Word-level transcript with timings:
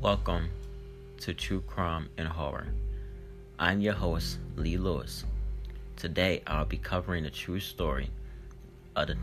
Welcome 0.00 0.50
to 1.22 1.34
True 1.34 1.60
Crime 1.60 2.08
and 2.16 2.28
Horror. 2.28 2.68
I'm 3.58 3.80
your 3.80 3.94
host, 3.94 4.38
Lee 4.54 4.76
Lewis. 4.76 5.24
Today 5.96 6.40
I'll 6.46 6.64
be 6.64 6.76
covering 6.76 7.24
the 7.24 7.30
true 7.30 7.58
story 7.58 8.08
of 8.94 9.08
the, 9.08 9.16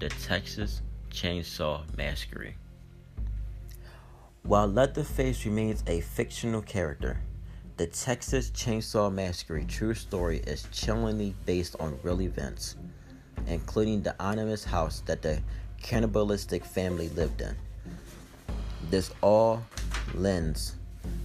the 0.00 0.08
Texas 0.08 0.82
Chainsaw 1.12 1.84
Massacre. 1.96 2.54
While 4.42 4.66
Leatherface 4.66 5.46
remains 5.46 5.84
a 5.86 6.00
fictional 6.00 6.60
character, 6.60 7.20
the 7.76 7.86
Texas 7.86 8.50
Chainsaw 8.50 9.14
Massacre 9.14 9.62
true 9.62 9.94
story 9.94 10.38
is 10.38 10.66
chillingly 10.72 11.36
based 11.44 11.76
on 11.78 12.00
real 12.02 12.20
events, 12.20 12.74
including 13.46 14.02
the 14.02 14.16
anonymous 14.18 14.64
house 14.64 15.04
that 15.06 15.22
the 15.22 15.40
cannibalistic 15.80 16.64
family 16.64 17.10
lived 17.10 17.42
in. 17.42 17.54
This 18.90 19.12
all 19.22 19.62
lends 20.16 20.76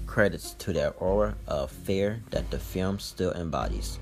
credits 0.06 0.54
to 0.56 0.74
the 0.74 0.90
aura 0.92 1.36
of 1.48 1.72
fear 1.72 2.22
that 2.32 2.52
the 2.52 2.60
film 2.60 3.00
still 3.00 3.32
embodies. 3.32 3.98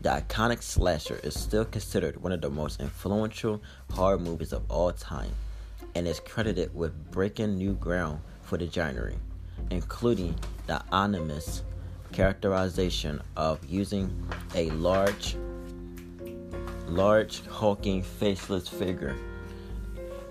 The 0.00 0.10
iconic 0.10 0.62
slasher 0.62 1.20
is 1.22 1.38
still 1.38 1.64
considered 1.64 2.22
one 2.22 2.32
of 2.32 2.40
the 2.40 2.50
most 2.50 2.80
influential 2.80 3.62
horror 3.90 4.18
movies 4.18 4.52
of 4.52 4.70
all 4.70 4.92
time 4.92 5.30
and 5.94 6.06
is 6.06 6.20
credited 6.20 6.74
with 6.74 7.10
breaking 7.10 7.56
new 7.56 7.74
ground 7.74 8.20
for 8.42 8.58
the 8.58 8.70
genre, 8.70 9.12
including 9.70 10.34
the 10.66 10.82
anonymous 10.92 11.62
characterization 12.12 13.22
of 13.36 13.58
using 13.64 14.10
a 14.54 14.70
large 14.72 15.36
large 16.86 17.42
hulking 17.46 18.02
faceless 18.02 18.68
figure 18.68 19.16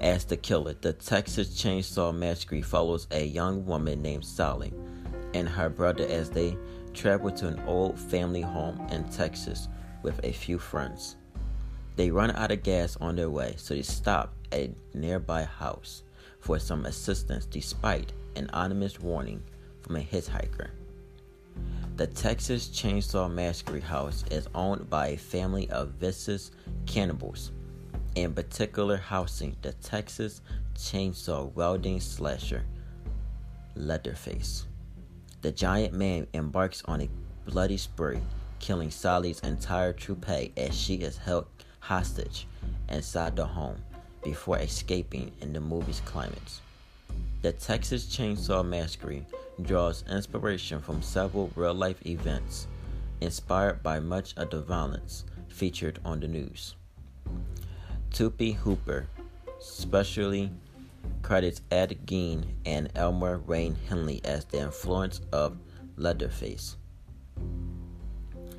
as 0.01 0.25
the 0.25 0.35
killer. 0.35 0.75
The 0.79 0.93
Texas 0.93 1.49
Chainsaw 1.49 2.13
Massacre 2.13 2.61
follows 2.61 3.07
a 3.11 3.25
young 3.25 3.65
woman 3.65 4.01
named 4.01 4.25
Sally 4.25 4.73
and 5.33 5.47
her 5.47 5.69
brother 5.69 6.05
as 6.07 6.29
they 6.29 6.57
travel 6.93 7.31
to 7.31 7.47
an 7.47 7.61
old 7.67 7.97
family 7.97 8.41
home 8.41 8.85
in 8.91 9.07
Texas 9.09 9.69
with 10.03 10.19
a 10.23 10.33
few 10.33 10.59
friends. 10.59 11.15
They 11.95 12.09
run 12.09 12.31
out 12.31 12.51
of 12.51 12.63
gas 12.63 12.97
on 12.99 13.15
their 13.15 13.29
way, 13.29 13.53
so 13.57 13.75
they 13.75 13.81
stop 13.83 14.33
at 14.51 14.59
a 14.59 14.73
nearby 14.93 15.43
house 15.43 16.03
for 16.39 16.57
some 16.59 16.85
assistance 16.85 17.45
despite 17.45 18.11
an 18.35 18.49
anonymous 18.53 18.99
warning 18.99 19.43
from 19.81 19.97
a 19.97 19.99
hitchhiker. 19.99 20.69
The 21.97 22.07
Texas 22.07 22.67
Chainsaw 22.69 23.31
Massacre 23.31 23.79
house 23.79 24.23
is 24.31 24.47
owned 24.55 24.89
by 24.89 25.09
a 25.09 25.17
family 25.17 25.69
of 25.69 25.89
vicious 25.89 26.51
cannibals 26.87 27.51
in 28.15 28.33
particular 28.33 28.97
housing 28.97 29.55
the 29.61 29.73
Texas 29.73 30.41
chainsaw 30.75 31.53
welding 31.53 31.99
slasher 31.99 32.63
Leatherface. 33.75 34.65
The 35.41 35.51
giant 35.51 35.93
man 35.93 36.27
embarks 36.33 36.83
on 36.85 37.01
a 37.01 37.09
bloody 37.45 37.77
spree, 37.77 38.19
killing 38.59 38.91
Sally's 38.91 39.39
entire 39.39 39.93
troupe 39.93 40.29
as 40.57 40.77
she 40.77 40.95
is 40.95 41.17
held 41.17 41.47
hostage 41.79 42.47
inside 42.89 43.35
the 43.35 43.45
home 43.45 43.77
before 44.23 44.59
escaping 44.59 45.31
in 45.41 45.53
the 45.53 45.61
movie's 45.61 46.01
climax. 46.01 46.61
The 47.41 47.53
Texas 47.53 48.05
Chainsaw 48.05 48.63
Massacre 48.63 49.25
draws 49.63 50.03
inspiration 50.09 50.79
from 50.79 51.01
several 51.01 51.51
real 51.55 51.73
life 51.73 52.05
events, 52.05 52.67
inspired 53.19 53.81
by 53.81 53.99
much 53.99 54.35
of 54.37 54.49
the 54.51 54.61
violence 54.61 55.25
featured 55.47 55.99
on 56.05 56.19
the 56.19 56.27
news. 56.27 56.75
Tobe 58.13 58.55
Hooper 58.55 59.07
specially 59.59 60.51
credits 61.21 61.61
Ed 61.71 61.99
Gein 62.05 62.43
and 62.65 62.91
Elmer 62.95 63.39
Wayne 63.39 63.77
Henley 63.87 64.21
as 64.25 64.43
the 64.45 64.59
influence 64.59 65.21
of 65.31 65.57
Leatherface. 65.95 66.75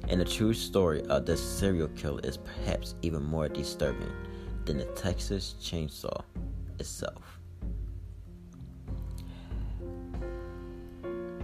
And 0.08 0.20
the 0.20 0.24
true 0.24 0.54
story 0.54 1.02
of 1.02 1.26
this 1.26 1.42
serial 1.42 1.88
killer 1.88 2.20
is 2.24 2.38
perhaps 2.38 2.94
even 3.02 3.22
more 3.22 3.48
disturbing 3.48 4.12
than 4.64 4.78
the 4.78 4.84
Texas 4.84 5.54
Chainsaw 5.60 6.22
itself. 6.78 7.38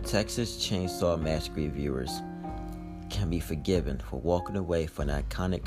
Texas 0.03 0.57
Chainsaw 0.57 1.21
Massacre 1.21 1.69
viewers 1.69 2.23
can 3.11 3.29
be 3.29 3.41
forgiven 3.41 3.99
for 3.99 4.19
walking 4.19 4.57
away 4.57 4.87
from 4.87 5.11
an 5.11 5.23
iconic 5.23 5.67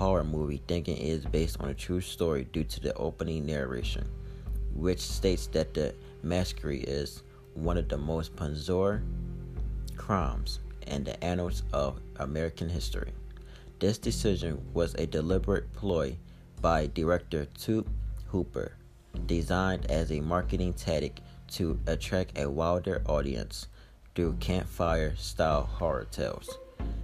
horror 0.00 0.24
movie 0.24 0.62
thinking 0.66 0.96
it 0.96 1.02
is 1.02 1.26
based 1.26 1.60
on 1.60 1.68
a 1.68 1.74
true 1.74 2.00
story 2.00 2.44
due 2.54 2.64
to 2.64 2.80
the 2.80 2.94
opening 2.94 3.44
narration, 3.44 4.08
which 4.74 4.98
states 4.98 5.46
that 5.48 5.74
the 5.74 5.94
massacre 6.22 6.70
is 6.70 7.22
one 7.52 7.76
of 7.76 7.86
the 7.90 7.98
most 7.98 8.34
bizarre 8.34 9.02
crimes 9.98 10.60
in 10.86 11.04
the 11.04 11.22
annals 11.22 11.64
of 11.74 12.00
American 12.16 12.66
history. 12.66 13.12
This 13.78 13.98
decision 13.98 14.62
was 14.72 14.94
a 14.94 15.06
deliberate 15.06 15.70
ploy 15.74 16.16
by 16.62 16.86
director 16.86 17.46
Tobe 17.58 17.86
Hooper, 18.28 18.72
designed 19.26 19.90
as 19.90 20.10
a 20.10 20.20
marketing 20.20 20.72
tactic 20.72 21.20
to 21.48 21.78
attract 21.86 22.38
a 22.38 22.48
wilder 22.48 23.02
audience 23.06 23.68
through 24.14 24.38
campfire 24.40 25.14
style 25.16 25.64
horror 25.64 26.06
tales. 26.10 26.56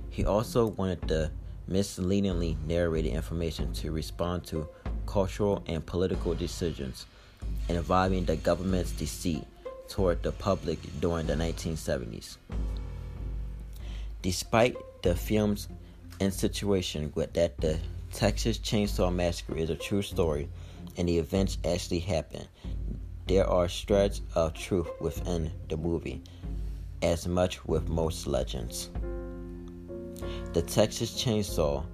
He 0.08 0.24
also 0.24 0.68
wanted 0.68 1.02
the 1.02 1.30
misleadingly 1.68 2.56
narrated 2.66 3.12
information 3.12 3.72
to 3.74 3.90
respond 3.90 4.44
to 4.46 4.68
cultural 5.06 5.62
and 5.66 5.84
political 5.84 6.34
decisions 6.34 7.06
involving 7.68 8.24
the 8.24 8.36
government's 8.36 8.92
deceit 8.92 9.44
toward 9.88 10.22
the 10.22 10.32
public 10.32 10.78
during 11.00 11.26
the 11.26 11.34
1970s. 11.34 12.36
Despite 14.22 14.76
the 15.02 15.14
film's 15.14 15.68
insinuation 16.20 17.12
that 17.14 17.56
the 17.58 17.78
Texas 18.12 18.58
Chainsaw 18.58 19.14
Massacre 19.14 19.56
is 19.56 19.70
a 19.70 19.76
true 19.76 20.02
story 20.02 20.48
and 20.96 21.08
the 21.08 21.18
events 21.18 21.58
actually 21.64 22.00
happened, 22.00 22.48
there 23.26 23.46
are 23.46 23.68
shreds 23.68 24.22
of 24.34 24.54
truth 24.54 24.88
within 25.00 25.50
the 25.68 25.76
movie, 25.76 26.22
as 27.02 27.26
much 27.26 27.64
with 27.66 27.88
most 27.88 28.26
legends. 28.26 28.88
The 30.56 30.62
Texas 30.62 31.22
Chainsaw 31.22 31.84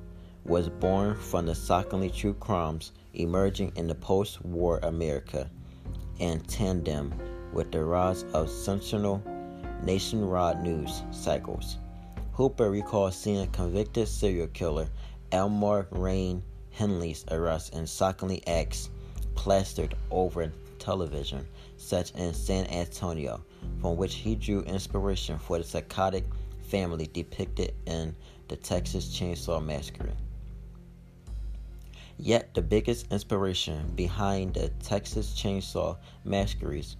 was 0.44 0.68
born 0.68 1.16
from 1.16 1.46
the 1.46 1.54
shockingly 1.56 2.10
true 2.10 2.34
crimes 2.34 2.92
emerging 3.12 3.72
in 3.74 3.88
the 3.88 3.96
post 3.96 4.40
war 4.44 4.78
America 4.84 5.50
in 6.20 6.38
tandem 6.42 7.12
with 7.52 7.72
the 7.72 7.82
rise 7.82 8.22
of 8.32 8.48
sensational 8.48 9.20
nationwide 9.82 10.62
news 10.62 11.02
cycles. 11.10 11.78
Hooper 12.34 12.70
recalls 12.70 13.16
seeing 13.16 13.40
a 13.40 13.48
convicted 13.48 14.06
serial 14.06 14.46
killer 14.46 14.86
Elmer 15.32 15.88
Wayne 15.90 16.44
Henley's 16.70 17.24
arrest 17.32 17.74
and 17.74 17.88
shockingly 17.88 18.46
acts 18.46 18.90
plastered 19.34 19.96
over 20.12 20.52
television, 20.78 21.48
such 21.78 22.12
in 22.12 22.32
San 22.32 22.68
Antonio, 22.68 23.42
from 23.80 23.96
which 23.96 24.14
he 24.14 24.36
drew 24.36 24.60
inspiration 24.60 25.36
for 25.36 25.58
the 25.58 25.64
psychotic 25.64 26.22
family 26.72 27.08
depicted 27.12 27.74
in 27.86 28.14
the 28.52 28.58
Texas 28.58 29.06
Chainsaw 29.06 29.64
Massacre. 29.64 30.12
Yet, 32.18 32.52
the 32.52 32.60
biggest 32.60 33.10
inspiration 33.10 33.90
behind 33.96 34.52
the 34.52 34.68
Texas 34.84 35.32
Chainsaw 35.34 35.96
Massacre's 36.26 36.96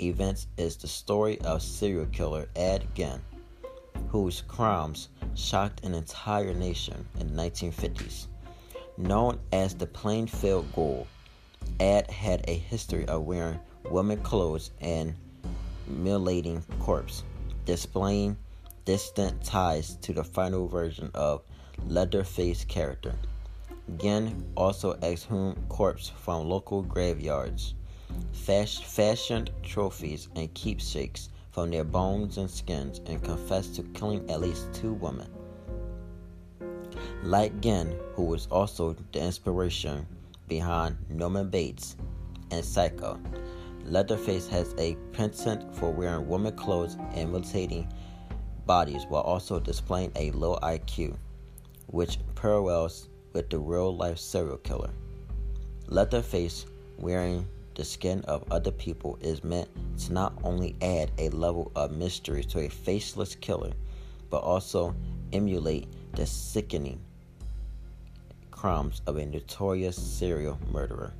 events 0.00 0.48
is 0.56 0.76
the 0.76 0.88
story 0.88 1.40
of 1.42 1.62
serial 1.62 2.06
killer 2.06 2.48
Ed 2.56 2.84
Gein, 2.96 3.20
whose 4.08 4.42
crimes 4.48 5.08
shocked 5.36 5.84
an 5.84 5.94
entire 5.94 6.52
nation 6.52 7.06
in 7.20 7.28
the 7.28 7.42
1950s. 7.42 8.26
Known 8.96 9.38
as 9.52 9.74
the 9.74 9.86
Plainfield 9.86 10.66
Ghoul, 10.74 11.06
Ed 11.78 12.10
had 12.10 12.44
a 12.48 12.54
history 12.58 13.06
of 13.06 13.22
wearing 13.22 13.60
women 13.88 14.20
clothes 14.24 14.72
and 14.80 15.14
mutilating 15.86 16.64
corpses, 16.80 17.22
displaying 17.66 18.36
distant 18.88 19.44
ties 19.44 19.96
to 19.96 20.14
the 20.14 20.24
final 20.24 20.66
version 20.66 21.10
of 21.12 21.42
Leatherface 21.88 22.64
character. 22.64 23.14
Gein 23.98 24.42
also 24.56 24.94
exhumed 25.02 25.58
corpses 25.68 26.08
from 26.08 26.48
local 26.48 26.80
graveyards, 26.80 27.74
fas- 28.32 28.78
fashioned 28.78 29.50
trophies 29.62 30.28
and 30.36 30.54
keepsakes 30.54 31.28
from 31.50 31.70
their 31.70 31.84
bones 31.84 32.38
and 32.38 32.50
skins, 32.50 33.02
and 33.04 33.22
confessed 33.22 33.74
to 33.74 33.82
killing 33.92 34.24
at 34.30 34.40
least 34.40 34.72
two 34.72 34.94
women. 34.94 35.30
Like 37.22 37.60
Gein, 37.60 37.94
who 38.14 38.24
was 38.24 38.46
also 38.46 38.96
the 39.12 39.20
inspiration 39.20 40.06
behind 40.48 40.96
Norman 41.10 41.50
Bates 41.50 41.94
and 42.50 42.64
Psycho, 42.64 43.20
Leatherface 43.84 44.48
has 44.48 44.74
a 44.78 44.94
penchant 45.12 45.74
for 45.76 45.90
wearing 45.92 46.26
women 46.26 46.56
clothes 46.56 46.96
and 47.12 47.30
mutilating 47.30 47.86
bodies 48.68 49.06
while 49.08 49.22
also 49.22 49.58
displaying 49.58 50.12
a 50.14 50.30
low 50.32 50.56
IQ, 50.62 51.16
which 51.86 52.18
parallels 52.36 53.08
with 53.32 53.48
the 53.50 53.58
real 53.58 53.96
life 53.96 54.18
serial 54.18 54.58
killer. 54.58 54.90
Leatherface, 55.86 56.66
wearing 56.98 57.48
the 57.74 57.84
skin 57.84 58.20
of 58.28 58.44
other 58.52 58.70
people 58.70 59.18
is 59.22 59.42
meant 59.42 59.68
to 59.98 60.12
not 60.12 60.34
only 60.44 60.76
add 60.82 61.10
a 61.16 61.30
level 61.30 61.72
of 61.74 61.92
mystery 61.92 62.44
to 62.44 62.60
a 62.60 62.68
faceless 62.68 63.34
killer, 63.34 63.72
but 64.30 64.42
also 64.42 64.94
emulate 65.32 65.88
the 66.12 66.26
sickening 66.26 67.00
crimes 68.50 69.00
of 69.06 69.16
a 69.16 69.24
notorious 69.24 69.96
serial 69.96 70.58
murderer. 70.70 71.14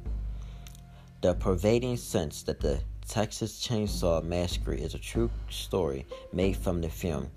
The 1.23 1.35
pervading 1.35 1.97
sense 1.97 2.43
that 2.43 2.61
the 2.61 2.81
Texas 3.09 3.67
Chainsaw 3.67 4.23
Massacre 4.23 4.75
is 4.75 4.95
a 4.95 4.99
true 4.99 5.31
story 5.49 6.05
made 6.33 6.57
from 6.57 6.83
the 6.83 6.91
film 6.91 7.31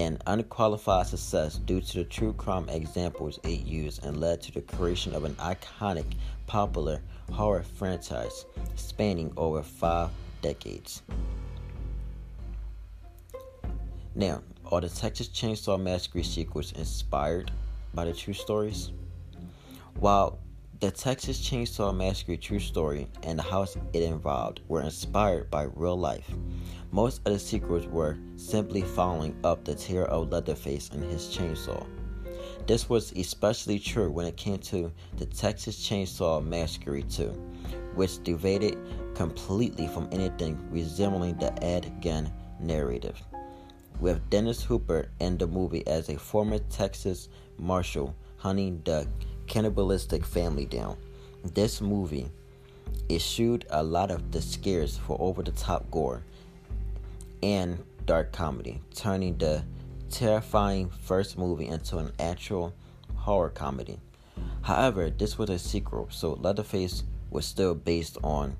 an 0.00 0.18
unqualified 0.26 1.06
success 1.06 1.56
due 1.56 1.80
to 1.80 1.98
the 1.98 2.04
true 2.04 2.32
crime 2.32 2.68
examples 2.70 3.38
it 3.44 3.60
used 3.66 4.04
and 4.04 4.18
led 4.18 4.40
to 4.40 4.52
the 4.52 4.62
creation 4.62 5.14
of 5.14 5.24
an 5.24 5.34
iconic, 5.34 6.06
popular 6.46 7.00
horror 7.30 7.62
franchise 7.62 8.46
spanning 8.76 9.30
over 9.36 9.62
five 9.62 10.08
decades. 10.40 11.02
Now, 14.14 14.42
are 14.72 14.80
the 14.80 14.88
Texas 14.88 15.28
Chainsaw 15.28 15.80
Massacre 15.80 16.22
sequels 16.22 16.72
inspired 16.72 17.50
by 17.92 18.06
the 18.06 18.14
true 18.14 18.34
stories? 18.34 18.92
While 19.98 20.38
the 20.80 20.90
Texas 20.90 21.38
Chainsaw 21.38 21.94
Massacre 21.94 22.38
true 22.38 22.58
story 22.58 23.06
and 23.22 23.38
the 23.38 23.42
house 23.42 23.76
it 23.92 24.02
involved 24.02 24.60
were 24.66 24.80
inspired 24.80 25.50
by 25.50 25.64
real 25.74 25.96
life, 25.96 26.30
most 26.90 27.18
of 27.26 27.34
the 27.34 27.38
sequels 27.38 27.86
were 27.86 28.16
simply 28.36 28.80
following 28.80 29.36
up 29.44 29.62
the 29.62 29.74
terror 29.74 30.06
of 30.06 30.30
Leatherface 30.30 30.88
and 30.88 31.04
his 31.04 31.26
chainsaw. 31.26 31.86
This 32.66 32.88
was 32.88 33.12
especially 33.12 33.78
true 33.78 34.10
when 34.10 34.24
it 34.24 34.38
came 34.38 34.58
to 34.58 34.90
the 35.18 35.26
Texas 35.26 35.86
Chainsaw 35.86 36.42
Massacre 36.42 37.02
2, 37.02 37.28
which 37.94 38.22
deviated 38.24 38.78
completely 39.14 39.86
from 39.86 40.08
anything 40.12 40.58
resembling 40.70 41.36
the 41.36 41.52
Ed 41.62 41.92
Gein 42.00 42.32
narrative. 42.58 43.20
With 44.00 44.30
Dennis 44.30 44.64
Hopper 44.64 45.10
in 45.20 45.36
the 45.36 45.46
movie 45.46 45.86
as 45.86 46.08
a 46.08 46.18
former 46.18 46.58
Texas 46.58 47.28
Marshal 47.58 48.14
hunting 48.38 48.80
the 48.86 49.06
cannibalistic 49.50 50.24
family 50.24 50.64
down, 50.64 50.96
this 51.42 51.80
movie 51.80 52.30
eschewed 53.10 53.66
a 53.70 53.82
lot 53.82 54.12
of 54.12 54.30
the 54.30 54.40
scares 54.40 54.96
for 54.96 55.16
over 55.20 55.42
the 55.42 55.50
top 55.50 55.90
gore 55.90 56.22
and 57.42 57.82
dark 58.06 58.30
comedy, 58.30 58.80
turning 58.94 59.36
the 59.38 59.64
terrifying 60.08 60.88
first 60.88 61.36
movie 61.36 61.66
into 61.66 61.98
an 61.98 62.12
actual 62.20 62.72
horror 63.16 63.50
comedy. 63.50 63.98
However, 64.62 65.10
this 65.10 65.36
was 65.36 65.50
a 65.50 65.58
sequel, 65.58 66.06
so 66.12 66.34
Leatherface 66.34 67.02
was 67.30 67.44
still 67.44 67.74
based 67.74 68.18
on 68.22 68.56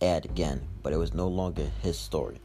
Ed 0.00 0.30
Gein, 0.34 0.62
but 0.82 0.94
it 0.94 0.96
was 0.96 1.12
no 1.12 1.28
longer 1.28 1.70
his 1.82 1.98
story. 1.98 2.40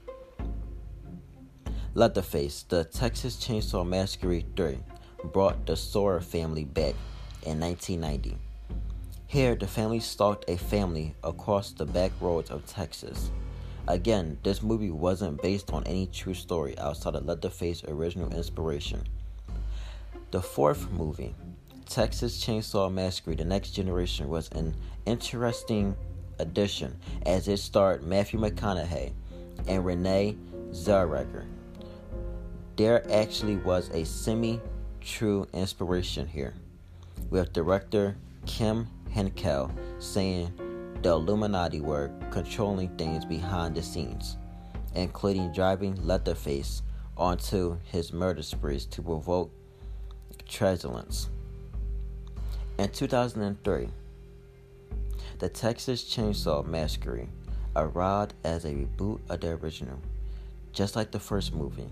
Leatherface, 1.93 2.63
the 2.63 2.83
Texas 2.83 3.37
Chainsaw 3.37 3.87
Massacre 3.87 4.41
3, 4.57 4.77
brought 5.31 5.65
the 5.65 5.77
Sawyer 5.77 6.19
family 6.19 6.65
back 6.65 6.93
in 7.47 7.59
1990. 7.59 8.37
Here, 9.25 9.55
the 9.55 9.67
family 9.67 9.99
stalked 9.99 10.49
a 10.49 10.57
family 10.57 11.15
across 11.23 11.71
the 11.71 11.85
back 11.85 12.11
roads 12.21 12.49
of 12.49 12.65
Texas. 12.65 13.31
Again, 13.87 14.37
this 14.43 14.61
movie 14.61 14.91
wasn't 14.91 15.41
based 15.41 15.71
on 15.71 15.85
any 15.85 16.07
true 16.07 16.33
story 16.33 16.77
outside 16.77 17.15
of 17.15 17.25
Leatherface's 17.25 17.89
original 17.89 18.33
inspiration. 18.33 19.03
The 20.31 20.41
fourth 20.41 20.91
movie, 20.91 21.35
Texas 21.85 22.43
Chainsaw 22.43 22.91
Massacre 22.91 23.35
The 23.35 23.45
Next 23.45 23.71
Generation, 23.71 24.27
was 24.27 24.49
an 24.49 24.75
interesting 25.05 25.95
addition 26.39 26.97
as 27.25 27.47
it 27.47 27.57
starred 27.57 28.03
Matthew 28.03 28.39
McConaughey 28.39 29.13
and 29.67 29.85
Renee 29.85 30.35
Zellweger. 30.71 31.45
There 32.75 33.09
actually 33.11 33.55
was 33.57 33.89
a 33.89 34.05
semi 34.05 34.59
true 35.01 35.47
inspiration 35.53 36.27
here, 36.27 36.53
with 37.29 37.53
director 37.53 38.17
Kim 38.45 38.87
Henkel 39.11 39.71
saying 39.99 40.51
the 41.01 41.09
Illuminati 41.09 41.81
were 41.81 42.11
controlling 42.31 42.89
things 42.97 43.25
behind 43.25 43.75
the 43.75 43.83
scenes, 43.83 44.37
including 44.95 45.51
driving 45.51 45.95
Leatherface 46.05 46.81
onto 47.15 47.77
his 47.91 48.13
murder 48.13 48.41
sprees 48.41 48.85
to 48.85 49.01
provoke 49.01 49.51
truculence. 50.47 51.29
In 52.77 52.89
2003, 52.89 53.89
the 55.39 55.49
Texas 55.49 56.03
Chainsaw 56.03 56.65
Massacre 56.65 57.27
arrived 57.75 58.33
as 58.43 58.65
a 58.65 58.69
reboot 58.69 59.19
of 59.29 59.39
the 59.41 59.49
original, 59.49 59.99
just 60.73 60.95
like 60.95 61.11
the 61.11 61.19
first 61.19 61.53
movie. 61.53 61.89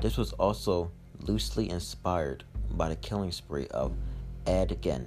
This 0.00 0.16
was 0.16 0.32
also 0.34 0.90
loosely 1.20 1.70
inspired 1.70 2.44
by 2.70 2.88
the 2.88 2.96
killing 2.96 3.32
spree 3.32 3.66
of 3.68 3.92
Ed 4.48 4.78
Gein, 4.80 5.06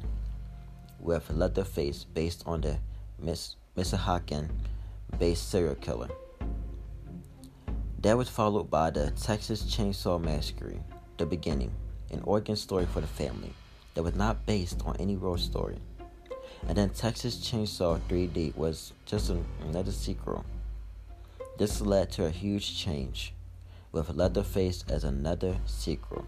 with 1.00 1.32
Leatherface 1.32 2.04
based 2.04 2.44
on 2.46 2.62
the 2.62 2.78
Miss 3.18 3.56
Michoacan 3.76 4.52
based 5.18 5.50
serial 5.50 5.74
killer. 5.74 6.10
That 8.04 8.16
was 8.16 8.30
followed 8.30 8.70
by 8.70 8.92
the 8.92 9.10
Texas 9.10 9.64
Chainsaw 9.64 10.22
Massacre, 10.22 10.76
The 11.18 11.26
Beginning, 11.26 11.72
an 12.12 12.22
origin 12.24 12.56
story 12.56 12.86
for 12.86 13.02
the 13.02 13.08
family 13.08 13.52
that 13.96 14.04
was 14.04 14.14
not 14.14 14.46
based 14.46 14.84
on 14.86 14.96
any 14.98 15.16
real 15.16 15.38
story. 15.38 15.80
And 16.68 16.78
then 16.78 16.92
Texas 16.92 17.38
Chainsaw 17.38 18.00
3D 18.08 18.56
was 18.56 18.94
just 19.08 19.32
another 19.66 19.92
sequel. 19.92 20.46
This 21.58 21.82
led 21.82 22.12
to 22.12 22.26
a 22.26 22.30
huge 22.30 22.78
change, 22.78 23.34
with 23.92 24.16
Leatherface 24.16 24.86
as 24.88 25.04
another 25.04 25.58
sequel. 25.66 26.28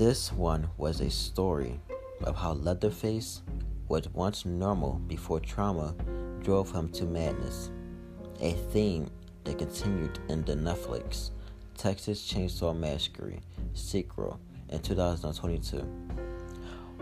This 0.00 0.32
one 0.32 0.70
was 0.78 1.02
a 1.02 1.10
story 1.10 1.78
of 2.24 2.34
how 2.34 2.54
Leatherface 2.54 3.42
was 3.86 4.08
once 4.14 4.46
normal 4.46 4.94
before 5.06 5.40
trauma 5.40 5.94
drove 6.42 6.72
him 6.72 6.88
to 6.92 7.04
madness, 7.04 7.70
a 8.40 8.52
theme 8.72 9.10
that 9.44 9.58
continued 9.58 10.18
in 10.30 10.42
the 10.44 10.54
Netflix 10.54 11.32
Texas 11.76 12.26
Chainsaw 12.26 12.74
Massacre 12.74 13.34
sequel 13.74 14.40
in 14.70 14.80
2022. 14.80 15.80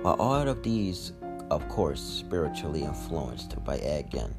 While 0.02 0.16
all 0.20 0.48
of 0.48 0.64
these, 0.64 1.12
of 1.52 1.68
course, 1.68 2.02
spiritually 2.02 2.82
influenced 2.82 3.64
by 3.64 3.76
Ed 3.76 4.10
Gein, 4.10 4.34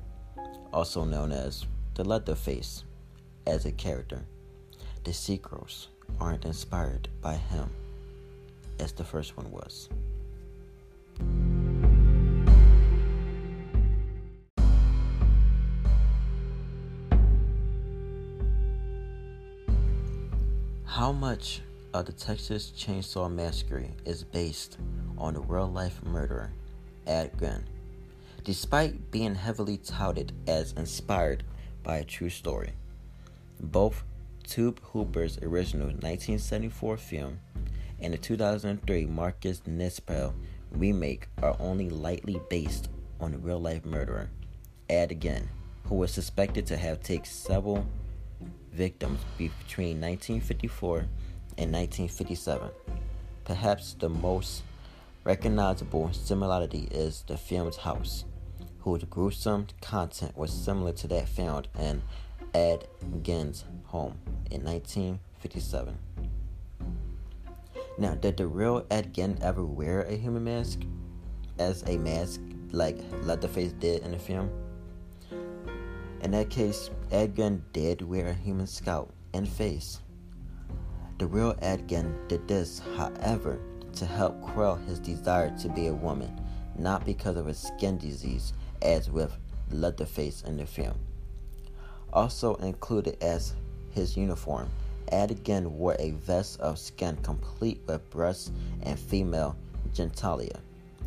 also 0.73 1.05
known 1.05 1.31
as 1.31 1.65
the 1.93 2.03
Leatherface 2.03 2.83
as 3.47 3.65
a 3.65 3.71
character, 3.71 4.25
the 5.05 5.13
sequels 5.13 5.87
aren't 6.19 6.43
inspired 6.43 7.07
by 7.21 7.35
him 7.35 7.69
as 8.79 8.91
the 8.93 9.03
first 9.03 9.35
one 9.37 9.51
was. 9.51 9.89
How 20.85 21.11
much 21.11 21.61
of 21.93 22.05
the 22.05 22.11
Texas 22.11 22.73
Chainsaw 22.75 23.31
Massacre 23.31 23.85
is 24.05 24.23
based 24.23 24.77
on 25.17 25.33
the 25.33 25.39
real 25.39 25.69
life 25.69 26.03
murderer, 26.03 26.51
Ed 27.07 27.37
Gein, 27.37 27.63
despite 28.43 29.09
being 29.11 29.35
heavily 29.35 29.77
touted 29.77 30.33
as 30.47 30.73
inspired 30.73 31.43
by 31.83 31.97
a 31.97 32.03
true 32.03 32.29
story? 32.29 32.73
Both 33.61 34.03
Tobe 34.43 34.79
Hooper's 34.91 35.37
original 35.37 35.87
1974 35.87 36.97
film 36.97 37.39
and 38.01 38.13
the 38.13 38.17
2003 38.17 39.05
Marcus 39.05 39.61
Nispel 39.67 40.33
remake 40.71 41.27
are 41.41 41.55
only 41.59 41.89
lightly 41.89 42.39
based 42.49 42.89
on 43.19 43.31
the 43.31 43.37
real 43.37 43.59
life 43.59 43.85
murderer, 43.85 44.29
Ed 44.89 45.19
Gein, 45.19 45.47
who 45.85 45.95
was 45.95 46.11
suspected 46.11 46.65
to 46.67 46.77
have 46.77 47.01
taken 47.01 47.25
several 47.25 47.85
victims 48.71 49.19
between 49.37 49.99
1954 49.99 50.99
and 51.57 51.71
1957. 51.73 52.69
Perhaps 53.43 53.95
the 53.99 54.09
most 54.09 54.63
recognizable 55.23 56.11
similarity 56.13 56.87
is 56.91 57.23
the 57.27 57.37
film's 57.37 57.77
house, 57.77 58.25
whose 58.79 59.03
gruesome 59.03 59.67
content 59.81 60.37
was 60.37 60.51
similar 60.51 60.93
to 60.93 61.07
that 61.07 61.27
found 61.27 61.67
in 61.77 62.01
Ed 62.53 62.87
Gein's 63.21 63.65
home 63.85 64.19
in 64.49 64.63
1957. 64.63 65.97
Now, 67.99 68.15
did 68.15 68.37
the 68.37 68.47
real 68.47 68.85
Ed 68.89 69.13
Gein 69.13 69.37
ever 69.41 69.65
wear 69.65 70.03
a 70.03 70.15
human 70.15 70.45
mask 70.45 70.79
as 71.57 71.83
a 71.85 71.97
mask 71.97 72.39
like 72.71 72.97
Leatherface 73.23 73.73
did 73.73 74.03
in 74.03 74.11
the 74.11 74.17
film? 74.17 74.49
In 76.21 76.31
that 76.31 76.49
case, 76.49 76.89
Ed 77.11 77.35
Gein 77.35 77.61
did 77.73 78.01
wear 78.01 78.29
a 78.29 78.33
human 78.33 78.67
scalp 78.67 79.11
and 79.33 79.45
face. 79.45 79.99
The 81.17 81.27
real 81.27 81.57
Ed 81.61 81.89
Gein 81.89 82.15
did 82.29 82.47
this, 82.47 82.81
however, 82.95 83.59
to 83.95 84.05
help 84.05 84.41
quell 84.41 84.75
his 84.75 84.99
desire 84.99 85.53
to 85.57 85.67
be 85.67 85.87
a 85.87 85.93
woman, 85.93 86.39
not 86.77 87.05
because 87.05 87.35
of 87.35 87.47
his 87.47 87.57
skin 87.59 87.97
disease, 87.97 88.53
as 88.81 89.11
with 89.11 89.37
Leatherface 89.71 90.43
in 90.43 90.55
the 90.55 90.65
film. 90.65 90.95
Also 92.13 92.55
included 92.55 93.21
as 93.21 93.55
his 93.91 94.15
uniform, 94.15 94.69
Ed 95.11 95.43
Gein 95.43 95.67
wore 95.67 95.95
a 95.99 96.11
vest 96.11 96.59
of 96.59 96.79
skin 96.79 97.17
complete 97.17 97.81
with 97.87 98.09
breasts 98.09 98.51
and 98.83 98.99
female 98.99 99.55
genitalia 99.93 100.59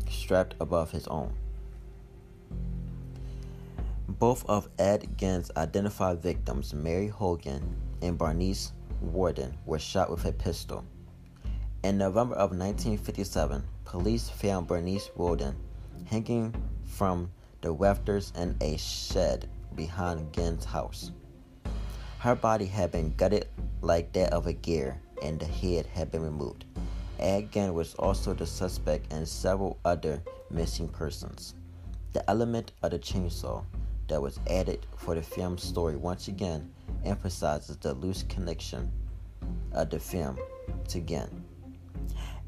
strapped 0.09 0.55
above 0.59 0.91
his 0.91 1.07
own. 1.07 1.33
Both 4.07 4.45
of 4.47 4.69
Ed 4.77 5.17
Gein's 5.17 5.51
identified 5.57 6.21
victims, 6.21 6.73
Mary 6.73 7.07
Hogan 7.07 7.75
and 8.01 8.17
Bernice 8.17 8.71
Worden, 9.01 9.57
were 9.65 9.79
shot 9.79 10.09
with 10.09 10.25
a 10.25 10.31
pistol. 10.31 10.85
In 11.83 11.97
November 11.97 12.35
of 12.35 12.51
1957, 12.51 13.63
police 13.85 14.29
found 14.29 14.67
Bernice 14.67 15.09
Worden 15.15 15.55
hanging 16.05 16.53
from 16.85 17.31
the 17.61 17.71
rafters 17.71 18.31
in 18.37 18.55
a 18.61 18.77
shed 18.77 19.49
behind 19.75 20.31
Gein's 20.31 20.65
house. 20.65 21.11
Her 22.23 22.35
body 22.35 22.67
had 22.67 22.89
been 22.89 23.13
gutted 23.17 23.49
like 23.81 24.13
that 24.13 24.31
of 24.31 24.47
a 24.47 24.53
gear, 24.53 24.97
and 25.21 25.37
the 25.37 25.45
head 25.45 25.85
had 25.87 26.09
been 26.09 26.21
removed. 26.21 26.63
Ed 27.19 27.53
was 27.73 27.95
also 27.95 28.33
the 28.33 28.45
suspect 28.45 29.11
in 29.11 29.25
several 29.25 29.77
other 29.83 30.23
missing 30.49 30.87
persons. 30.87 31.53
The 32.13 32.23
element 32.29 32.71
of 32.81 32.91
the 32.91 32.99
chainsaw 32.99 33.65
that 34.07 34.21
was 34.21 34.39
added 34.49 34.87
for 34.95 35.15
the 35.15 35.21
film's 35.21 35.63
story 35.63 35.97
once 35.97 36.29
again 36.29 36.71
emphasizes 37.03 37.75
the 37.75 37.93
loose 37.93 38.23
connection 38.29 38.89
of 39.73 39.89
the 39.89 39.99
film 39.99 40.37
to 40.87 41.01
Gein. 41.01 41.41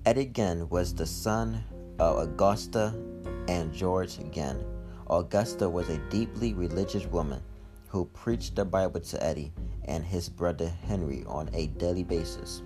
Eddie 0.06 0.28
Gein 0.28 0.70
was 0.70 0.96
the 0.96 1.06
son 1.06 1.62
of 2.00 2.20
Augusta 2.20 2.96
and 3.50 3.74
George 3.74 4.20
Gein. 4.32 4.64
Augusta 5.10 5.68
was 5.68 5.90
a 5.90 5.98
deeply 6.10 6.54
religious 6.54 7.06
woman 7.08 7.42
who 7.96 8.04
preached 8.08 8.58
the 8.58 8.66
Bible 8.66 9.00
to 9.00 9.24
Eddie 9.24 9.54
and 9.86 10.04
his 10.04 10.28
brother 10.28 10.68
Henry 10.86 11.24
on 11.28 11.50
a 11.54 11.68
daily 11.68 12.04
basis. 12.04 12.62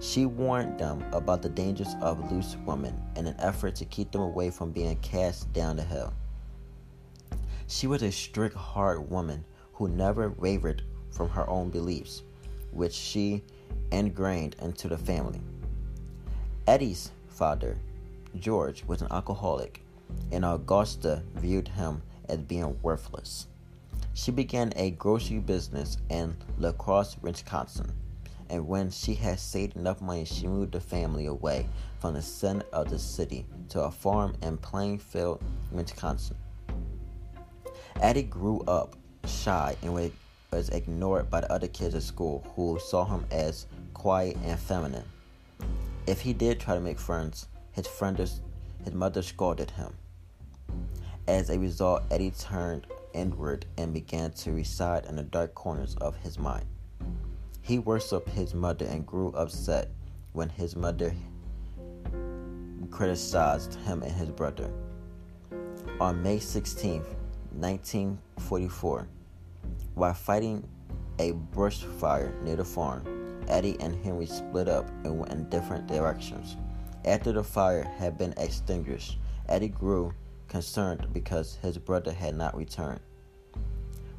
She 0.00 0.26
warned 0.26 0.76
them 0.76 1.04
about 1.12 1.40
the 1.40 1.48
dangers 1.48 1.94
of 2.00 2.32
loose 2.32 2.56
women 2.66 3.00
in 3.14 3.28
an 3.28 3.36
effort 3.38 3.76
to 3.76 3.84
keep 3.84 4.10
them 4.10 4.22
away 4.22 4.50
from 4.50 4.72
being 4.72 4.96
cast 4.96 5.52
down 5.52 5.76
to 5.76 5.84
hell. 5.84 6.12
She 7.68 7.86
was 7.86 8.02
a 8.02 8.10
strict, 8.10 8.56
hard 8.56 9.08
woman 9.08 9.44
who 9.72 9.86
never 9.86 10.30
wavered 10.30 10.82
from 11.12 11.28
her 11.28 11.48
own 11.48 11.70
beliefs, 11.70 12.24
which 12.72 12.92
she 12.92 13.44
ingrained 13.92 14.56
into 14.60 14.88
the 14.88 14.98
family. 14.98 15.40
Eddie's 16.66 17.12
father, 17.28 17.78
George, 18.40 18.84
was 18.86 19.00
an 19.00 19.12
alcoholic, 19.12 19.84
and 20.32 20.44
Augusta 20.44 21.22
viewed 21.36 21.68
him 21.68 22.02
as 22.28 22.38
being 22.38 22.76
worthless. 22.82 23.46
She 24.14 24.30
began 24.30 24.72
a 24.76 24.90
grocery 24.92 25.38
business 25.38 25.98
in 26.08 26.36
La 26.58 26.72
Crosse, 26.72 27.16
Wisconsin, 27.20 27.92
and 28.48 28.68
when 28.68 28.90
she 28.90 29.14
had 29.14 29.40
saved 29.40 29.76
enough 29.76 30.00
money, 30.00 30.24
she 30.24 30.46
moved 30.46 30.72
the 30.72 30.80
family 30.80 31.26
away 31.26 31.66
from 31.98 32.14
the 32.14 32.22
center 32.22 32.66
of 32.72 32.90
the 32.90 32.98
city 32.98 33.46
to 33.70 33.82
a 33.82 33.90
farm 33.90 34.36
in 34.42 34.56
Plainfield, 34.58 35.42
Wisconsin. 35.72 36.36
Eddie 38.00 38.22
grew 38.22 38.60
up 38.68 38.96
shy 39.26 39.76
and 39.82 39.94
was 39.94 40.68
ignored 40.68 41.30
by 41.30 41.40
the 41.40 41.52
other 41.52 41.68
kids 41.68 41.94
at 41.94 42.02
school 42.02 42.46
who 42.54 42.78
saw 42.78 43.04
him 43.04 43.24
as 43.30 43.66
quiet 43.94 44.36
and 44.44 44.58
feminine. 44.58 45.04
If 46.06 46.20
he 46.20 46.32
did 46.32 46.60
try 46.60 46.74
to 46.74 46.80
make 46.80 46.98
friends, 46.98 47.48
his 47.72 47.86
friends, 47.86 48.40
his 48.84 48.94
mother 48.94 49.22
scolded 49.22 49.70
him. 49.70 49.94
As 51.26 51.48
a 51.48 51.58
result, 51.58 52.02
Eddie 52.10 52.32
turned 52.32 52.86
inward 53.14 53.64
and 53.78 53.94
began 53.94 54.32
to 54.32 54.52
reside 54.52 55.06
in 55.06 55.16
the 55.16 55.22
dark 55.22 55.54
corners 55.54 55.96
of 56.00 56.16
his 56.16 56.38
mind. 56.38 56.66
He 57.62 57.78
worshiped 57.78 58.28
his 58.28 58.52
mother 58.52 58.84
and 58.84 59.06
grew 59.06 59.28
upset 59.28 59.90
when 60.32 60.50
his 60.50 60.76
mother 60.76 61.14
criticized 62.90 63.74
him 63.86 64.02
and 64.02 64.12
his 64.12 64.30
brother. 64.30 64.70
On 66.00 66.22
May 66.22 66.38
16, 66.38 67.02
1944, 67.52 69.08
while 69.94 70.12
fighting 70.12 70.68
a 71.18 71.32
brush 71.32 71.84
fire 71.84 72.34
near 72.42 72.56
the 72.56 72.64
farm, 72.64 73.04
Eddie 73.48 73.76
and 73.80 73.94
Henry 74.04 74.26
split 74.26 74.68
up 74.68 74.88
and 75.04 75.18
went 75.18 75.32
in 75.32 75.48
different 75.48 75.86
directions. 75.86 76.56
After 77.04 77.32
the 77.32 77.44
fire 77.44 77.84
had 77.98 78.18
been 78.18 78.34
extinguished, 78.36 79.18
Eddie 79.48 79.68
grew 79.68 80.12
concerned 80.54 81.08
because 81.12 81.58
his 81.62 81.76
brother 81.78 82.12
had 82.12 82.36
not 82.36 82.56
returned. 82.56 83.00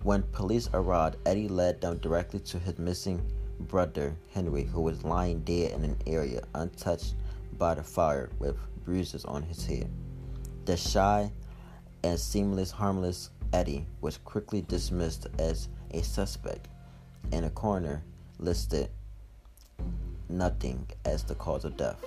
When 0.04 0.22
police 0.34 0.70
arrived, 0.74 1.16
Eddie 1.26 1.48
led 1.48 1.80
them 1.80 1.98
directly 2.00 2.42
to 2.42 2.60
his 2.60 2.78
missing 2.78 3.22
brother, 3.58 4.18
Henry, 4.34 4.64
who 4.64 4.82
was 4.82 5.06
lying 5.06 5.40
dead 5.46 5.72
in 5.72 5.86
an 5.86 5.96
area 6.06 6.42
untouched 6.54 7.16
by 7.58 7.76
the 7.76 7.84
fire 7.84 8.30
with 8.38 8.58
bruises 8.84 9.24
on 9.24 9.44
his 9.44 9.66
head. 9.66 9.90
The 10.66 10.76
shy 10.76 11.32
and 12.04 12.20
seamless, 12.20 12.70
harmless 12.70 13.30
Eddie 13.54 13.88
was 14.02 14.18
quickly 14.18 14.62
dismissed 14.62 15.28
as 15.40 15.70
a 15.92 16.02
suspect, 16.02 16.68
and 17.32 17.46
a 17.46 17.50
coroner 17.50 18.04
listed 18.40 18.90
nothing 20.28 20.86
as 21.06 21.24
the 21.24 21.36
cause 21.36 21.64
of 21.64 21.78
death. 21.78 22.04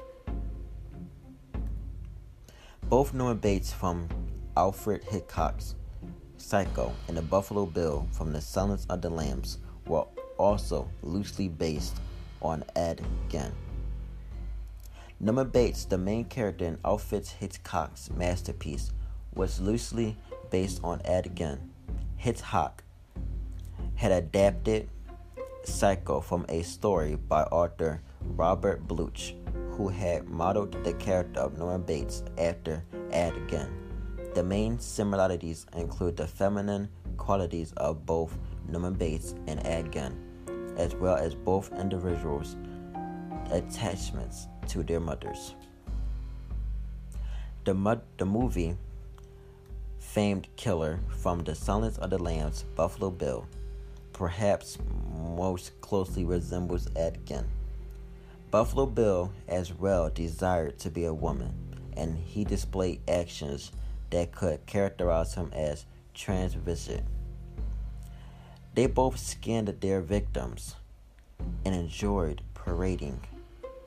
Both 2.88 3.12
Norman 3.12 3.36
Bates 3.36 3.70
from 3.70 4.08
Alfred 4.56 5.04
Hitchcock's 5.04 5.74
Psycho 6.38 6.94
and 7.06 7.18
the 7.18 7.22
Buffalo 7.22 7.66
Bill 7.66 8.08
from 8.12 8.32
The 8.32 8.40
Silence 8.40 8.86
of 8.88 9.02
the 9.02 9.10
Lambs 9.10 9.58
were 9.86 10.06
also 10.38 10.88
loosely 11.02 11.48
based 11.48 11.98
on 12.40 12.64
Ed 12.74 13.04
Gein. 13.28 13.52
Norman 15.20 15.50
Bates, 15.50 15.84
the 15.84 15.98
main 15.98 16.24
character 16.24 16.64
in 16.64 16.78
Alfred 16.82 17.26
Hitchcock's 17.26 18.08
masterpiece, 18.10 18.90
was 19.34 19.60
loosely 19.60 20.16
based 20.50 20.80
on 20.82 21.02
Ed 21.04 21.32
Gein. 21.34 21.58
Hitchcock 22.16 22.84
had 23.96 24.12
adapted 24.12 24.88
Psycho 25.62 26.22
from 26.22 26.46
a 26.48 26.62
story 26.62 27.16
by 27.16 27.42
author 27.42 28.00
Robert 28.22 28.88
Bloch, 28.88 29.34
who 29.78 29.88
had 29.88 30.28
modeled 30.28 30.72
the 30.82 30.92
character 30.94 31.38
of 31.38 31.56
Norman 31.56 31.82
Bates 31.82 32.24
after 32.36 32.82
Ed 33.12 33.34
Gein. 33.46 33.70
The 34.34 34.42
main 34.42 34.80
similarities 34.80 35.66
include 35.76 36.16
the 36.16 36.26
feminine 36.26 36.88
qualities 37.16 37.72
of 37.76 38.04
both 38.04 38.36
Norman 38.68 38.94
Bates 38.94 39.36
and 39.46 39.64
Ed 39.64 39.92
Gein, 39.92 40.16
as 40.76 40.96
well 40.96 41.14
as 41.14 41.36
both 41.36 41.72
individuals' 41.78 42.56
attachments 43.52 44.48
to 44.66 44.82
their 44.82 44.98
mothers. 44.98 45.54
The, 47.64 48.00
the 48.16 48.26
movie 48.26 48.76
famed 50.00 50.48
killer 50.56 50.98
from 51.20 51.44
The 51.44 51.54
Silence 51.54 51.98
of 51.98 52.10
the 52.10 52.18
Lambs, 52.18 52.64
Buffalo 52.74 53.10
Bill, 53.10 53.46
perhaps 54.12 54.76
most 55.36 55.80
closely 55.80 56.24
resembles 56.24 56.88
Ed 56.96 57.24
Gein. 57.24 57.44
Buffalo 58.50 58.86
Bill, 58.86 59.30
as 59.46 59.74
well, 59.74 60.08
desired 60.08 60.78
to 60.78 60.90
be 60.90 61.04
a 61.04 61.12
woman, 61.12 61.52
and 61.96 62.16
he 62.16 62.44
displayed 62.44 63.02
actions 63.06 63.72
that 64.08 64.32
could 64.32 64.64
characterize 64.64 65.34
him 65.34 65.50
as 65.52 65.84
transvestite. 66.14 67.04
They 68.74 68.86
both 68.86 69.18
skinned 69.18 69.68
their 69.80 70.00
victims 70.00 70.76
and 71.64 71.74
enjoyed 71.74 72.40
parading 72.54 73.20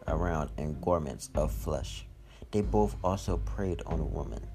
around 0.08 0.52
in 0.58 0.80
garments 0.80 1.30
of 1.34 1.52
flesh. 1.52 2.06
They 2.52 2.62
both 2.62 2.96
also 3.04 3.38
preyed 3.38 3.82
on 3.88 4.00
a 4.00 4.04
woman. 4.04 4.46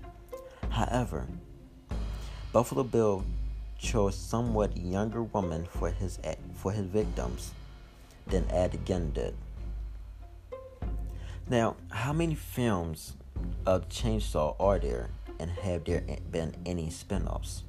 However, 0.69 1.27
Buffalo 2.53 2.85
Bill 2.85 3.25
chose 3.79 4.15
somewhat 4.15 4.77
younger 4.77 5.23
women 5.23 5.67
for 5.67 5.91
his 5.91 6.19
for 6.55 6.73
his 6.73 6.87
victims 6.87 7.53
than 8.27 8.49
Ed 8.51 8.79
Gein 8.85 9.13
did. 9.13 9.35
Now, 11.49 11.77
how 11.91 12.13
many 12.13 12.35
films 12.35 13.15
of 13.67 13.89
Chainsaw 13.89 14.57
are 14.59 14.81
there, 14.81 15.11
and 15.39 15.49
have 15.49 15.85
there 15.85 16.03
been 16.33 16.57
any 16.67 16.91
spin-offs? 16.91 17.63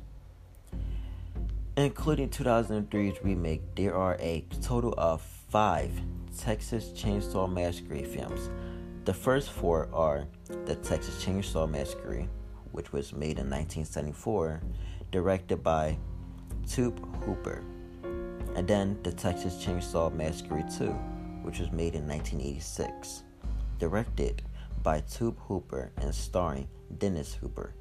Including 1.76 2.30
2003's 2.30 3.24
remake, 3.24 3.62
there 3.76 3.96
are 3.96 4.18
a 4.20 4.44
total 4.64 4.96
of 4.98 5.22
five 5.22 5.92
Texas 6.36 6.90
Chainsaw 6.96 7.48
Massacre 7.48 8.04
films. 8.04 8.50
The 9.06 9.14
first 9.14 9.52
four 9.52 9.90
are 9.94 10.26
The 10.66 10.76
Texas 10.78 11.24
Chainsaw 11.24 11.70
Massacre, 11.70 12.28
which 12.72 12.92
was 12.92 13.14
made 13.14 13.38
in 13.38 13.48
1974, 13.48 14.60
directed 15.12 15.62
by 15.62 16.00
Tobe 16.68 17.00
Hooper, 17.24 17.64
and 18.56 18.68
then 18.68 18.98
The 19.04 19.12
Texas 19.12 19.64
Chainsaw 19.64 20.12
Massacre 20.12 20.66
2, 20.80 20.86
which 21.44 21.60
was 21.60 21.72
made 21.72 21.94
in 21.94 22.08
1986, 22.08 23.22
directed 23.80 24.42
by 24.84 25.02
Tobe 25.02 25.38
Hooper 25.48 25.92
and 25.98 26.14
starring 26.14 26.68
Dennis 26.98 27.38
Hopper. 27.42 27.74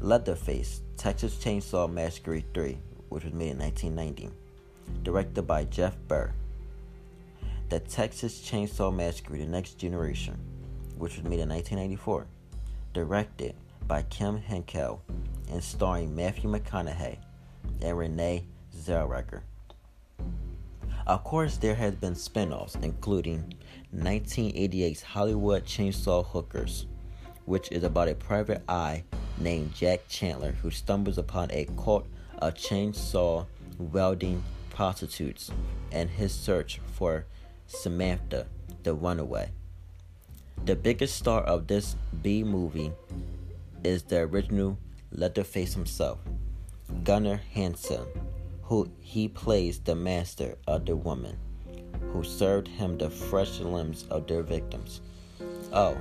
Leatherface, 0.00 0.82
Texas 0.96 1.36
Chainsaw 1.36 1.90
Massacre 1.90 2.42
3, 2.54 2.78
which 3.08 3.24
was 3.24 3.32
made 3.32 3.50
in 3.50 3.58
1990, 3.58 4.30
directed 5.02 5.42
by 5.42 5.64
Jeff 5.64 5.96
Burr. 6.08 6.32
The 7.68 7.80
Texas 7.80 8.40
Chainsaw 8.40 8.94
Massacre 8.94 9.36
The 9.36 9.46
Next 9.46 9.78
Generation, 9.78 10.36
which 10.98 11.16
was 11.16 11.24
made 11.24 11.40
in 11.40 11.48
1994, 11.48 12.26
directed 12.92 13.54
by 13.86 14.02
Kim 14.02 14.38
Henkel 14.38 15.00
and 15.50 15.62
starring 15.62 16.14
Matthew 16.14 16.50
McConaughey 16.50 17.18
and 17.82 17.98
Renee 17.98 18.44
Zellweger. 18.76 19.42
Of 21.06 21.24
course, 21.24 21.56
there 21.56 21.74
has 21.74 21.94
been 21.94 22.14
spin-offs, 22.14 22.76
including 22.76 23.54
1988's 23.94 25.02
Hollywood 25.02 25.64
Chainsaw 25.64 26.24
Hookers, 26.24 26.86
which 27.44 27.70
is 27.72 27.82
about 27.82 28.08
a 28.08 28.14
private 28.14 28.62
eye 28.68 29.02
named 29.38 29.74
Jack 29.74 30.08
Chandler 30.08 30.52
who 30.52 30.70
stumbles 30.70 31.18
upon 31.18 31.50
a 31.50 31.66
cult 31.76 32.06
of 32.38 32.54
chainsaw 32.54 33.46
welding 33.78 34.42
prostitutes 34.70 35.50
and 35.90 36.08
his 36.08 36.32
search 36.32 36.80
for 36.92 37.26
Samantha, 37.66 38.46
the 38.84 38.94
runaway. 38.94 39.50
The 40.64 40.76
biggest 40.76 41.16
star 41.16 41.42
of 41.42 41.66
this 41.66 41.96
B 42.22 42.44
movie 42.44 42.92
is 43.82 44.04
the 44.04 44.20
original 44.20 44.78
Leatherface 45.10 45.74
himself, 45.74 46.20
Gunnar 47.02 47.40
Hansen, 47.54 48.06
who 48.62 48.88
he 49.00 49.26
plays 49.26 49.80
the 49.80 49.96
master 49.96 50.56
of 50.68 50.86
the 50.86 50.94
woman 50.94 51.36
who 52.12 52.24
served 52.24 52.68
him 52.68 52.98
the 52.98 53.10
fresh 53.10 53.60
limbs 53.60 54.04
of 54.10 54.26
their 54.26 54.42
victims. 54.42 55.00
Oh, 55.72 55.96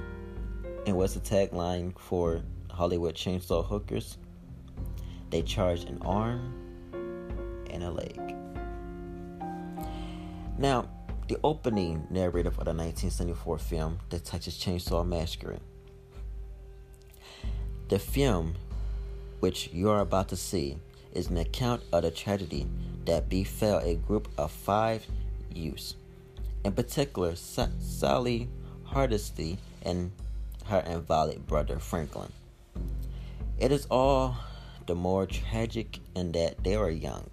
and 0.86 0.96
what's 0.96 1.14
the 1.14 1.20
tagline 1.20 1.98
for 2.00 2.42
Hollywood 2.72 3.16
Chainsaw 3.16 3.66
Hookers? 3.66 4.18
They 5.30 5.44
charge 5.44 5.84
an 5.84 6.00
arm 6.02 6.54
and 7.70 7.84
a 7.84 7.92
leg. 7.92 8.20
Now, 10.58 10.90
the 11.28 11.38
opening 11.44 12.08
narrative 12.10 12.58
of 12.58 12.66
the 12.66 12.74
1974 12.74 13.60
film, 13.60 14.00
The 14.10 14.20
Texas 14.20 14.58
Chainsaw 14.58 15.08
Massacre. 15.08 15.60
The 17.90 18.00
film, 18.00 18.56
which 19.40 19.70
you 19.72 19.90
are 19.90 20.02
about 20.02 20.30
to 20.30 20.36
see, 20.36 20.78
is 21.14 21.28
an 21.28 21.38
account 21.38 21.84
of 21.94 22.02
the 22.02 22.12
tragedy 22.12 22.68
that 23.06 23.30
befell 23.30 23.80
a 23.80 23.96
group 23.96 24.28
of 24.38 24.52
five 24.52 25.06
youths. 25.54 25.96
In 26.64 26.74
particular, 26.74 27.36
Sally 27.36 28.50
Hardesty 28.84 29.58
and 29.82 30.12
her 30.66 30.84
invalid 30.86 31.48
brother 31.48 31.80
Franklin. 31.80 32.32
It 33.58 33.72
is 33.72 33.88
all 33.90 34.38
the 34.86 34.96
more 34.96 35.26
tragic 35.26 36.00
in 36.16 36.32
that 36.34 36.64
they 36.64 36.78
were 36.78 36.90
young, 36.90 37.30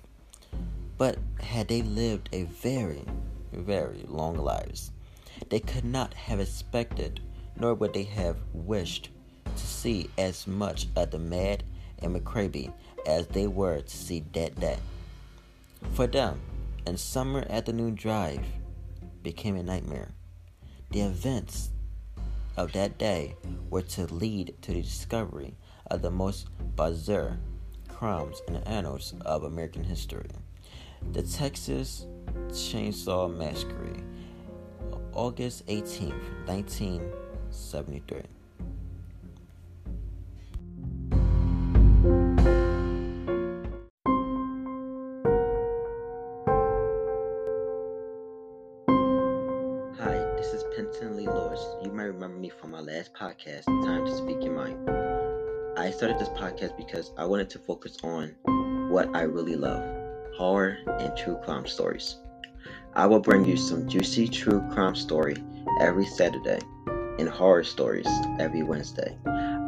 but 0.99 1.19
had 1.41 1.69
they 1.69 1.83
lived 1.83 2.29
a 2.33 2.45
very 2.45 3.05
very 3.53 4.05
long 4.09 4.37
lives. 4.37 4.93
They 5.49 5.61
could 5.61 5.85
not 5.85 6.15
have 6.15 6.41
expected, 6.41 7.21
nor 7.59 7.75
would 7.75 7.95
they 7.95 8.05
have 8.05 8.37
wished, 8.53 9.11
to 9.45 9.67
see 9.67 10.11
as 10.19 10.47
much 10.47 10.87
of 10.97 11.11
the 11.11 11.19
Mad 11.19 11.63
and 12.01 12.15
McCraby 12.15 12.73
as 13.07 13.27
they 13.29 13.47
were 13.47 13.81
to 13.81 13.97
see 13.97 14.25
that 14.33 14.59
day. 14.61 14.79
For 15.93 16.07
them, 16.07 16.41
and 16.87 16.99
summer 16.99 17.47
afternoon 17.49 17.95
drive 17.95 18.45
became 19.27 19.57
a 19.57 19.63
nightmare. 19.65 20.13
The 20.93 21.01
events 21.01 21.71
of 22.57 22.71
that 22.75 22.97
day 22.97 23.35
were 23.71 23.83
to 23.83 24.07
lead 24.07 24.55
to 24.63 24.73
the 24.73 24.83
discovery 24.83 25.57
of 25.91 26.01
the 26.03 26.13
most 26.13 26.47
bizarre 26.77 27.37
crimes 27.89 28.41
in 28.47 28.55
the 28.55 28.69
annals 28.69 29.15
of 29.23 29.43
American 29.43 29.83
history. 29.83 30.31
The 31.13 31.25
Texas 31.25 32.07
Chainsaw 32.51 33.37
Massacre, 33.37 33.97
August 35.13 35.65
18, 35.67 36.11
1973. 36.47 38.36
Podcast 56.57 56.77
because 56.77 57.13
I 57.17 57.25
wanted 57.25 57.51
to 57.51 57.59
focus 57.59 57.99
on 58.03 58.35
what 58.91 59.15
I 59.15 59.23
really 59.23 59.57
love 59.57 59.83
horror 60.37 60.79
and 60.87 61.17
true 61.17 61.39
crime 61.45 61.67
stories. 61.67 62.17
I 62.95 63.07
will 63.07 63.21
bring 63.21 63.45
you 63.45 63.57
some 63.57 63.89
juicy 63.89 64.29
true 64.29 64.63
crime 64.73 64.95
story 64.95 65.37
every 65.81 66.07
Saturday 66.07 66.59
and 67.19 67.29
horror 67.29 67.65
stories 67.65 68.09
every 68.39 68.63
Wednesday. 68.63 69.17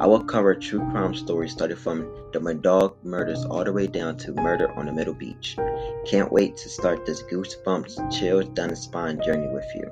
I 0.00 0.06
will 0.06 0.22
cover 0.22 0.54
true 0.54 0.80
crime 0.90 1.14
stories 1.14 1.52
starting 1.52 1.76
from 1.76 2.00
the 2.32 2.40
Murdaugh 2.40 2.94
murders 3.02 3.44
all 3.46 3.64
the 3.64 3.72
way 3.72 3.86
down 3.86 4.16
to 4.18 4.32
murder 4.32 4.70
on 4.72 4.86
the 4.86 4.92
Middle 4.92 5.14
Beach. 5.14 5.56
Can't 6.06 6.30
wait 6.32 6.56
to 6.58 6.68
start 6.68 7.04
this 7.04 7.22
goosebumps, 7.22 8.12
chills 8.12 8.48
down 8.50 8.68
the 8.68 8.76
spine 8.76 9.20
journey 9.22 9.48
with 9.48 9.66
you. 9.74 9.90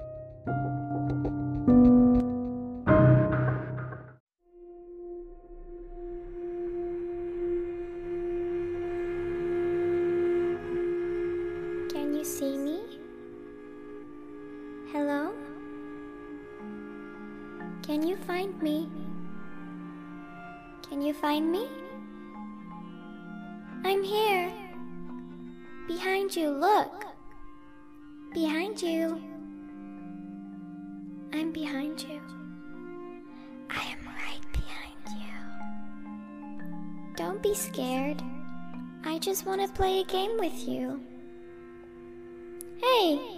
See 12.27 12.59
me? 12.59 12.81
Hello? 14.91 15.33
Can 17.85 18.03
you 18.05 18.17
find 18.17 18.61
me? 18.61 18.91
Can 20.89 21.01
you 21.01 21.15
find 21.15 21.53
me? 21.53 21.69
I'm 23.85 24.03
here. 24.03 24.53
Behind 25.87 26.35
you, 26.35 26.51
look. 26.51 27.05
Behind 28.35 28.83
you. 28.83 29.23
I'm 31.33 31.53
behind 31.53 32.03
you. 32.03 32.21
I 33.71 33.85
am 33.95 34.05
right 34.05 34.47
behind 34.53 35.03
you. 35.23 35.33
Don't 37.15 37.41
be 37.41 37.55
scared. 37.55 38.21
I 39.05 39.21
just 39.21 39.47
want 39.47 39.61
to 39.61 39.69
play 39.69 40.01
a 40.01 40.05
game 40.05 40.37
with 40.41 40.67
you. 40.67 41.01
嘿。 42.81 43.36